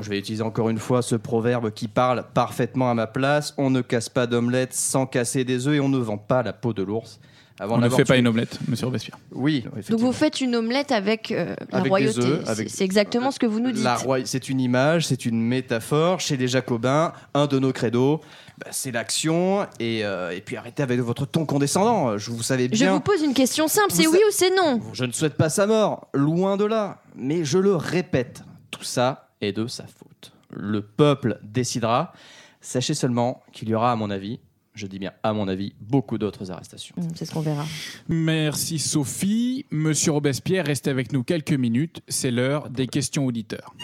Je 0.00 0.08
vais 0.08 0.18
utiliser 0.18 0.42
encore 0.42 0.70
une 0.70 0.78
fois 0.78 1.02
ce 1.02 1.14
proverbe 1.16 1.70
qui 1.72 1.88
parle 1.88 2.24
parfaitement 2.32 2.90
à 2.90 2.94
ma 2.94 3.06
place. 3.06 3.52
On 3.58 3.68
ne 3.70 3.80
casse 3.82 4.08
pas 4.08 4.26
d'omelette 4.26 4.72
sans 4.72 5.06
casser 5.06 5.44
des 5.44 5.66
œufs 5.68 5.74
et 5.74 5.80
on 5.80 5.88
ne 5.88 5.98
vend 5.98 6.18
pas 6.18 6.42
la 6.42 6.52
peau 6.52 6.72
de 6.72 6.82
l'ours. 6.82 7.20
Avant 7.60 7.76
On 7.76 7.78
ne 7.78 7.88
fait 7.90 8.04
pas 8.06 8.16
une 8.16 8.26
omelette, 8.26 8.58
monsieur 8.66 8.86
Robespierre. 8.86 9.18
Oui, 9.30 9.64
Donc 9.90 10.00
vous 10.00 10.12
faites 10.12 10.40
une 10.40 10.56
omelette 10.56 10.90
avec 10.90 11.30
euh, 11.30 11.54
la 11.70 11.78
Avec 11.78 11.82
des 11.84 11.88
royauté. 11.90 12.18
œufs, 12.20 12.40
C'est- 12.44 12.50
avec- 12.50 12.70
C'est 12.70 12.82
exactement 12.82 13.30
ce 13.30 13.38
que 13.38 13.44
vous 13.46 13.60
nous 13.60 13.70
dites. 13.70 13.84
La 13.84 13.94
roi- 13.96 14.24
c'est 14.24 14.48
une 14.48 14.58
image, 14.58 15.06
c'est 15.06 15.26
une 15.26 15.40
métaphore. 15.40 16.18
Chez 16.18 16.36
les 16.38 16.48
Jacobins, 16.48 17.12
un 17.34 17.46
de 17.46 17.58
nos 17.58 17.72
credos, 17.72 18.20
bah, 18.58 18.66
c'est 18.70 18.90
l'action. 18.90 19.66
Et, 19.78 20.00
euh, 20.02 20.30
et 20.30 20.40
puis 20.40 20.56
arrêtez 20.56 20.82
avec 20.82 20.98
votre 21.00 21.26
ton 21.26 21.44
condescendant. 21.44 22.16
Je 22.16 22.30
vous 22.30 22.42
savez 22.42 22.64
Je 22.64 22.68
bien. 22.70 22.94
vous 22.94 23.00
pose 23.00 23.22
une 23.22 23.34
question 23.34 23.68
simple, 23.68 23.90
c'est 23.90 24.04
Vous 24.06 24.12
oui 24.12 24.18
sa- 24.20 24.26
ou 24.26 24.30
c'est 24.50 24.56
non? 24.56 24.80
Je 24.94 25.04
ne 25.04 25.12
souhaite 25.12 25.34
pas 25.34 25.50
sa 25.50 25.66
mort, 25.66 26.08
loin 26.14 26.56
de 26.56 26.64
là. 26.64 27.02
Mais 27.16 27.44
je 27.44 27.58
le 27.58 27.76
répète, 27.76 28.42
tout 28.70 28.82
ça 28.82 29.28
est 29.42 29.52
de 29.52 29.66
sa 29.66 29.86
faute. 29.86 30.32
Le 30.50 30.80
peuple 30.82 31.38
décidera. 31.42 32.12
Sachez 32.60 32.94
seulement 32.94 33.42
qu'il 33.52 33.68
y 33.68 33.74
aura, 33.74 33.92
à 33.92 33.96
mon 33.96 34.08
avis, 34.10 34.38
je 34.74 34.86
dis 34.86 34.98
bien 34.98 35.12
à 35.22 35.32
mon 35.32 35.48
avis, 35.48 35.74
beaucoup 35.80 36.16
d'autres 36.16 36.50
arrestations. 36.50 36.94
Hum, 36.98 37.08
C'est 37.14 37.26
ce 37.26 37.32
qu'on 37.32 37.40
verra. 37.40 37.64
Merci 38.08 38.78
Sophie. 38.78 39.66
Monsieur 39.70 40.12
Robespierre, 40.12 40.64
restez 40.66 40.90
avec 40.90 41.12
nous 41.12 41.24
quelques 41.24 41.52
minutes. 41.52 42.02
C'est 42.08 42.30
l'heure 42.30 42.70
des 42.70 42.86
questions 42.86 43.26
auditeurs. 43.26 43.74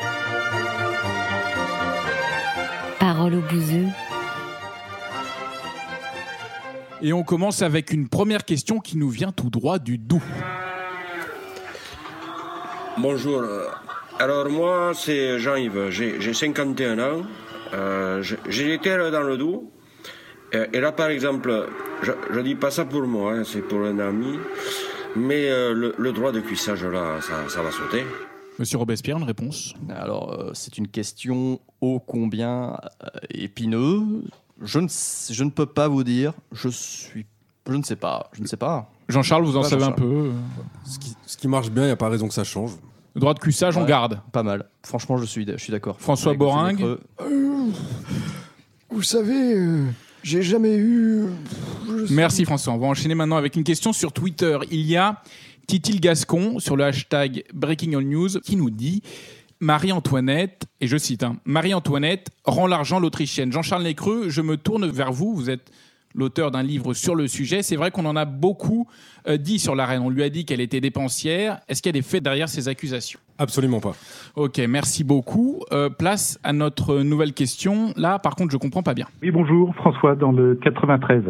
Parole 3.01 3.35
au 3.35 3.43
bouseux. 3.43 3.87
Et 7.01 7.13
on 7.13 7.23
commence 7.23 7.63
avec 7.63 7.93
une 7.93 8.09
première 8.09 8.45
question 8.45 8.81
qui 8.81 8.97
nous 8.97 9.09
vient 9.09 9.31
tout 9.31 9.51
droit 9.51 9.79
du 9.79 9.99
Doubs. 9.99 10.21
Bonjour. 12.99 13.43
Alors 14.19 14.49
moi, 14.51 14.93
c'est 14.95 15.39
Jean-Yves. 15.39 15.91
J'ai 15.91 16.21
j'ai 16.21 16.35
51 16.35 16.99
ans. 16.99 17.23
Euh, 17.75 18.23
j'ai- 18.49 18.79
terres 18.79 19.11
dans 19.11 19.23
le 19.23 19.37
Doubs. 19.37 19.71
Euh, 20.55 20.67
Et 20.73 20.81
là, 20.81 20.93
par 20.93 21.09
exemple, 21.11 21.69
je, 22.03 22.13
je 22.33 22.41
dis 22.41 22.55
pas 22.55 22.71
ça 22.71 22.85
pour 22.87 23.03
moi, 23.07 23.33
hein, 23.35 23.43
c'est 23.45 23.61
pour 23.61 23.81
un 23.85 23.99
ami. 23.99 24.39
Mais 25.15 25.49
euh, 25.51 25.73
le, 25.75 25.95
le 25.99 26.13
droit 26.13 26.33
de 26.33 26.41
cuissage, 26.41 26.85
là, 26.85 27.21
ça, 27.21 27.49
ça 27.49 27.63
va 27.63 27.71
sauter. 27.71 28.05
Monsieur 28.59 28.79
Robespierre, 28.79 29.19
une 29.19 29.25
réponse? 29.25 29.75
Alors, 29.91 30.33
euh, 30.33 30.51
c'est 30.55 30.79
une 30.79 30.89
question 30.89 31.61
ô 31.81 32.01
combien 32.01 32.73
euh, 33.05 33.09
épineuse. 33.31 34.23
Je 34.63 34.81
ne, 34.81 34.89
je 34.89 35.45
ne 35.45 35.51
peux 35.51 35.67
pas 35.67 35.87
vous 35.89 36.03
dire. 36.03 36.33
Je 36.53 36.69
suis. 36.69 37.27
Je 37.69 37.75
ne 37.75 37.83
sais 37.83 37.97
pas. 37.97 38.31
Je 38.33 38.41
ne 38.43 38.47
sais 38.47 38.57
pas. 38.57 38.91
Jean-Charles, 39.09 39.45
vous 39.45 39.57
en 39.59 39.63
savez 39.63 39.85
un 39.85 39.93
peu 39.93 40.31
Ce 40.85 40.99
qui, 40.99 41.15
ce 41.27 41.37
qui 41.37 41.47
marche 41.49 41.71
bien, 41.71 41.83
il 41.85 41.87
n'y 41.87 41.93
a 41.93 41.97
pas 41.97 42.09
raison 42.09 42.27
que 42.27 42.35
ça 42.35 42.45
change. 42.45 42.73
Droit 43.19 43.35
de 43.35 43.39
cuissage, 43.41 43.77
on 43.77 43.83
Ouais, 43.83 43.89
garde. 43.89 44.21
Pas 44.33 44.43
mal. 44.43 44.67
Franchement, 44.85 45.17
je 45.19 45.25
suis, 45.25 45.47
je 45.47 45.57
suis 45.57 45.71
d'accord. 45.73 45.97
François 46.01 46.31
Avec 46.31 46.39
Boringue. 46.39 46.83
Euh, 46.83 46.97
vous 48.91 49.03
savez, 49.03 49.55
euh, 49.55 49.85
j'ai 50.23 50.43
jamais 50.43 50.77
eu. 50.77 51.25
euh, 51.25 51.29
je 52.01 52.07
sais- 52.07 52.15
Merci 52.15 52.45
François. 52.45 52.73
On 52.73 52.79
va 52.79 52.87
enchaîner 52.87 53.15
maintenant 53.15 53.37
avec 53.37 53.57
une 53.57 53.65
question 53.65 53.93
sur 53.93 54.13
Twitter. 54.13 54.59
Il 54.71 54.81
y 54.81 54.97
a 54.97 55.23
Titil 55.67 56.01
Gascon 56.01 56.59
sur 56.59 56.77
le 56.77 56.85
hashtag 56.85 57.45
Breaking 57.53 57.93
All 57.97 58.05
News 58.05 58.29
qui 58.43 58.57
nous 58.57 58.71
dit 58.71 59.03
Marie-Antoinette, 59.61 60.63
et 60.81 60.87
je 60.87 60.97
cite, 60.97 61.23
hein, 61.25 61.37
Marie-Antoinette 61.45 62.29
rend 62.45 62.67
l'argent 62.67 63.01
l'Autrichienne. 63.01 63.53
Jean-Charles 63.53 63.83
Lécreux, 63.83 64.29
je 64.29 64.41
me 64.41 64.57
tourne 64.57 64.89
vers 64.89 65.13
vous. 65.13 65.35
Vous 65.35 65.51
êtes 65.51 65.71
l'auteur 66.15 66.51
d'un 66.51 66.63
livre 66.63 66.95
sur 66.95 67.15
le 67.15 67.27
sujet. 67.27 67.63
C'est 67.63 67.77
vrai 67.77 67.91
qu'on 67.91 68.05
en 68.07 68.17
a 68.17 68.25
beaucoup 68.25 68.87
euh, 69.29 69.37
dit 69.37 69.59
sur 69.59 69.75
la 69.75 69.87
reine. 69.87 70.03
On 70.03 70.11
lui 70.11 70.23
a 70.23 70.31
dit 70.31 70.45
qu'elle 70.45 70.61
était 70.61 70.81
dépensière. 70.81 71.59
Est-ce 71.69 71.83
qu'il 71.83 71.91
y 71.91 71.97
a 71.97 72.01
des 72.01 72.07
faits 72.07 72.23
derrière 72.23 72.49
ces 72.49 72.69
accusations? 72.69 73.21
Absolument 73.39 73.81
pas. 73.81 73.93
Ok, 74.37 74.59
merci 74.69 75.05
beaucoup. 75.05 75.61
Euh, 75.73 75.89
place 75.91 76.41
à 76.43 76.53
notre 76.53 76.99
nouvelle 77.03 77.33
question. 77.33 77.93
Là, 77.97 78.19
par 78.19 78.35
contre, 78.35 78.51
je 78.53 78.57
comprends 78.57 78.83
pas 78.83 78.95
bien. 78.95 79.07
Oui, 79.23 79.31
bonjour, 79.31 79.75
François, 79.77 80.17
dans 80.17 80.33
le 80.33 80.57
93. 80.63 81.23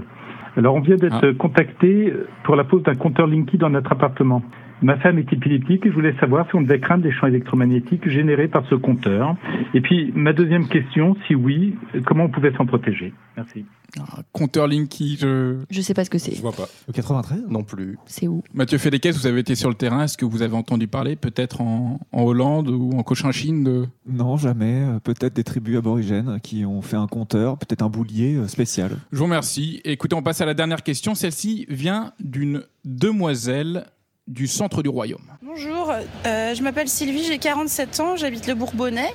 Alors, 0.56 0.74
on 0.74 0.80
vient 0.80 0.96
d'être 0.96 1.22
Ah. 1.22 1.34
contacté 1.38 2.12
pour 2.44 2.56
la 2.56 2.64
pose 2.64 2.82
d'un 2.82 2.94
compteur 2.94 3.26
Linky 3.26 3.58
dans 3.58 3.70
notre 3.70 3.92
appartement. 3.92 4.42
Ma 4.82 4.96
femme 4.98 5.18
est 5.18 5.32
épileptique 5.32 5.84
et 5.86 5.88
je 5.90 5.94
voulais 5.94 6.14
savoir 6.20 6.46
si 6.48 6.54
on 6.56 6.62
devait 6.62 6.80
craindre 6.80 7.04
les 7.04 7.12
champs 7.12 7.26
électromagnétiques 7.26 8.08
générés 8.08 8.48
par 8.48 8.64
ce 8.68 8.74
compteur. 8.74 9.34
Et 9.74 9.80
puis, 9.80 10.12
ma 10.14 10.32
deuxième 10.32 10.68
question, 10.68 11.16
si 11.26 11.34
oui, 11.34 11.74
comment 12.06 12.24
on 12.24 12.28
pouvait 12.28 12.52
s'en 12.56 12.66
protéger? 12.66 13.12
Merci. 13.36 13.64
Compteur 14.32 14.68
Linky, 14.68 15.16
je. 15.18 15.56
Je 15.70 15.80
sais 15.80 15.94
pas 15.94 16.04
ce 16.04 16.10
que 16.10 16.18
c'est. 16.18 16.34
Je 16.34 16.42
vois 16.42 16.52
pas. 16.52 16.68
Le 16.86 16.92
93 16.92 17.44
Non 17.48 17.62
plus. 17.62 17.96
C'est 18.06 18.28
où? 18.28 18.42
Mathieu 18.52 18.76
Fédéquez, 18.78 19.10
vous 19.12 19.26
avez 19.26 19.40
été 19.40 19.54
sur 19.54 19.68
le 19.70 19.74
terrain. 19.74 20.04
Est-ce 20.04 20.18
que 20.18 20.26
vous 20.26 20.42
avez 20.42 20.54
entendu 20.54 20.86
parler, 20.88 21.16
peut-être 21.16 21.60
en, 21.62 21.98
en 22.12 22.22
Hollande 22.22 22.68
ou 22.68 22.92
en 22.92 23.02
Cochinchine, 23.02 23.64
de... 23.64 23.86
Non, 24.06 24.36
jamais. 24.36 24.82
Euh, 24.82 25.00
Peut-être 25.00 25.34
des 25.34 25.44
tribus 25.44 25.78
aborigènes 25.78 26.38
qui 26.42 26.66
ont 26.66 26.82
fait 26.82 26.96
un 26.96 27.06
compteur, 27.06 27.56
peut-être 27.56 27.82
un 27.82 27.88
boulier 27.88 28.34
euh, 28.36 28.46
spécial. 28.46 28.90
Je 29.10 29.18
vous 29.18 29.24
remercie. 29.24 29.80
Écoutez, 29.84 30.14
on 30.14 30.22
passe 30.22 30.40
à 30.42 30.46
la 30.46 30.54
dernière 30.54 30.82
question. 30.82 31.14
Celle-ci 31.14 31.64
vient 31.70 32.12
d'une 32.20 32.62
demoiselle 32.84 33.84
du 34.28 34.46
centre 34.46 34.82
du 34.82 34.90
royaume. 34.90 35.22
Bonjour, 35.42 35.90
euh, 36.26 36.54
je 36.54 36.62
m'appelle 36.62 36.88
Sylvie, 36.88 37.24
j'ai 37.24 37.38
47 37.38 38.00
ans, 38.00 38.16
j'habite 38.16 38.46
le 38.46 38.54
Bourbonnais. 38.54 39.12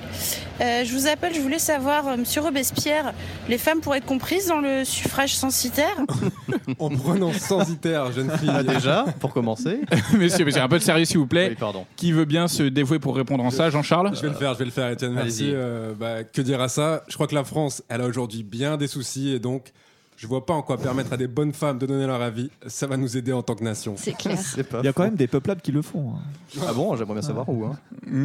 Euh, 0.60 0.84
je 0.84 0.92
vous 0.92 1.06
appelle, 1.06 1.32
je 1.32 1.40
voulais 1.40 1.60
savoir, 1.60 2.08
euh, 2.08 2.16
Monsieur 2.16 2.40
Robespierre, 2.40 3.14
les 3.48 3.56
femmes 3.56 3.80
pourraient 3.80 3.98
être 3.98 4.06
comprises 4.06 4.48
dans 4.48 4.60
le 4.60 4.84
suffrage 4.84 5.34
censitaire 5.34 5.96
En 6.78 6.90
prenant 6.90 7.32
censitaire, 7.32 8.10
jeune 8.12 8.30
fille. 8.38 8.50
Ah, 8.52 8.62
déjà, 8.62 9.04
pour 9.20 9.32
commencer. 9.32 9.80
Messieurs, 10.18 10.46
un 10.58 10.68
peu 10.68 10.78
de 10.78 10.82
sérieux, 10.82 11.04
s'il 11.04 11.18
vous 11.18 11.26
plaît. 11.26 11.50
Oui, 11.50 11.56
pardon. 11.58 11.86
Qui 11.96 12.10
veut 12.10 12.24
bien 12.24 12.48
se 12.48 12.64
dévouer 12.64 12.98
pour 12.98 13.14
répondre 13.14 13.44
en 13.44 13.50
ça, 13.50 13.70
Jean-Charles 13.70 14.12
Je 14.16 14.22
vais 14.22 14.28
le 14.28 14.34
faire, 14.34 14.54
je 14.54 14.58
vais 14.58 14.64
le 14.64 14.70
faire, 14.70 14.90
Étienne. 14.90 15.12
Merci. 15.12 15.50
Euh, 15.52 15.92
bah, 15.94 16.24
que 16.24 16.42
dire 16.42 16.60
à 16.60 16.68
ça? 16.68 17.04
Je 17.08 17.14
crois 17.14 17.26
que 17.26 17.34
la 17.34 17.44
France, 17.44 17.82
elle 17.88 18.00
a 18.00 18.06
aujourd'hui 18.06 18.42
bien 18.42 18.76
des 18.76 18.88
soucis 18.88 19.30
et 19.30 19.38
donc. 19.38 19.72
Je 20.16 20.26
vois 20.26 20.46
pas 20.46 20.54
en 20.54 20.62
quoi 20.62 20.78
permettre 20.78 21.12
à 21.12 21.16
des 21.16 21.26
bonnes 21.26 21.52
femmes 21.52 21.78
de 21.78 21.86
donner 21.86 22.06
leur 22.06 22.22
avis. 22.22 22.50
Ça 22.66 22.86
va 22.86 22.96
nous 22.96 23.16
aider 23.16 23.32
en 23.32 23.42
tant 23.42 23.54
que 23.54 23.64
nation. 23.64 23.94
C'est 23.96 24.16
clair. 24.16 24.38
Il 24.82 24.84
y 24.84 24.88
a 24.88 24.92
quand 24.92 25.02
même 25.04 25.16
des 25.16 25.26
peuplades 25.26 25.60
qui 25.60 25.72
le 25.72 25.82
font. 25.82 26.12
hein. 26.14 26.60
Ah 26.66 26.72
bon 26.72 26.94
J'aimerais 26.96 27.14
bien 27.14 27.22
savoir 27.22 27.48
où. 27.48 27.64
Hein. 27.64 27.76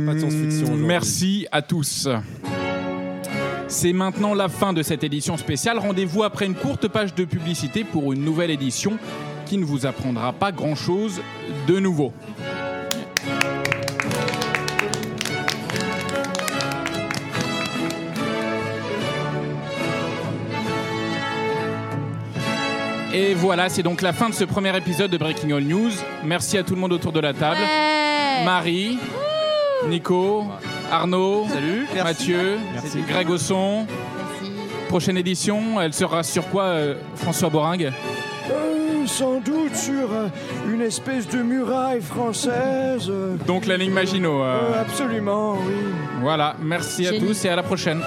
Pas 0.06 0.14
de 0.14 0.20
science-fiction. 0.20 0.76
Merci 0.76 1.48
à 1.52 1.62
tous. 1.62 2.08
C'est 3.68 3.94
maintenant 3.94 4.34
la 4.34 4.50
fin 4.50 4.74
de 4.74 4.82
cette 4.82 5.04
édition 5.04 5.38
spéciale. 5.38 5.78
Rendez-vous 5.80 6.24
après 6.24 6.46
une 6.46 6.56
courte 6.56 6.88
page 6.88 7.14
de 7.16 7.26
publicité 7.26 7.84
pour 7.84 8.14
une 8.14 8.24
nouvelle 8.24 8.50
édition 8.52 8.98
qui 9.46 9.58
ne 9.58 9.66
vous 9.66 9.86
apprendra 9.86 10.34
pas 10.34 10.52
grand-chose 10.52 11.22
de 11.68 11.80
nouveau. 11.80 12.14
Et 23.14 23.34
voilà, 23.34 23.70
c'est 23.70 23.82
donc 23.84 24.02
la 24.02 24.14
fin 24.14 24.30
de 24.30 24.34
ce 24.36 24.44
premier 24.44 24.76
épisode 24.78 25.10
de 25.10 25.18
Breaking 25.18 25.50
All 25.56 25.64
News. 25.64 25.92
Merci 26.24 26.58
à 26.58 26.64
tout 26.64 26.76
le 26.76 26.80
monde 26.82 26.94
autour 26.94 27.12
de 27.12 27.20
la 27.20 27.34
table. 27.34 27.58
Ouais. 27.60 28.46
Marie, 28.46 28.98
Nico, 29.88 30.46
Arnaud, 30.92 31.48
Salut. 31.50 31.88
Mathieu, 32.04 32.58
Merci. 32.74 33.00
Greg 33.08 33.30
Osson. 33.30 33.88
Prochaine 34.90 35.18
édition, 35.18 35.80
elle 35.82 35.94
sera 35.94 36.24
sur 36.24 36.48
quoi, 36.50 36.64
euh, 36.64 36.96
François 37.16 37.50
Boringue 37.50 37.92
Euh, 38.52 39.06
sans 39.06 39.40
doute 39.40 39.76
sur 39.76 40.12
euh, 40.12 40.28
une 40.72 40.82
espèce 40.82 41.28
de 41.28 41.42
muraille 41.44 42.02
française. 42.02 43.12
Donc 43.46 43.66
la 43.68 43.78
ligne 43.78 43.92
Maginot. 43.92 44.42
euh, 44.42 44.46
euh, 44.74 44.82
absolument, 44.82 45.54
oui. 45.54 45.74
Voilà, 46.22 46.56
merci 46.62 47.08
à 47.08 47.14
tous 47.20 47.46
et 47.46 47.50
à 47.50 47.56
la 47.56 47.64
prochaine. 47.64 48.02